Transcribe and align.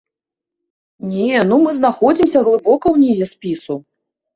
Не, 1.11 1.37
ну 1.51 1.55
мы 1.67 1.75
знаходзімся 1.79 2.45
глыбока 2.51 2.85
ўнізе 2.99 3.25
спісу. 3.37 3.83